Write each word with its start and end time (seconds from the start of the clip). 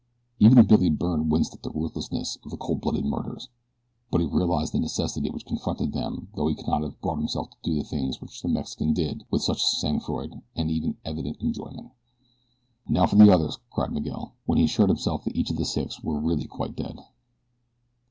Even 0.39 0.65
Billy 0.65 0.89
Byrne 0.89 1.29
winced 1.29 1.53
at 1.53 1.61
the 1.61 1.69
ruthlessness 1.69 2.35
of 2.43 2.49
the 2.49 2.57
cold 2.57 2.81
blooded 2.81 3.05
murders; 3.05 3.49
but 4.09 4.19
he 4.19 4.25
realized 4.25 4.73
the 4.73 4.79
necessity 4.79 5.29
which 5.29 5.45
confronted 5.45 5.93
them 5.93 6.29
though 6.33 6.47
he 6.47 6.55
could 6.55 6.65
not 6.65 6.81
have 6.81 6.99
brought 7.01 7.19
himself 7.19 7.51
to 7.51 7.57
do 7.61 7.75
the 7.75 7.83
things 7.83 8.19
which 8.19 8.41
the 8.41 8.47
Mexican 8.47 8.95
did 8.95 9.25
with 9.29 9.43
such 9.43 9.61
sang 9.63 9.99
froid 9.99 10.41
and 10.55 10.71
even 10.71 10.97
evident 11.05 11.37
enjoyment. 11.39 11.91
"Now 12.89 13.05
for 13.05 13.15
the 13.15 13.31
others!" 13.31 13.59
cried 13.69 13.91
Miguel, 13.91 14.33
when 14.47 14.57
he 14.57 14.63
had 14.63 14.71
assured 14.71 14.89
himself 14.89 15.23
that 15.25 15.35
each 15.35 15.51
of 15.51 15.57
the 15.57 15.65
six 15.65 16.01
were 16.01 16.19
really 16.19 16.47
quite 16.47 16.75
dead. 16.75 16.97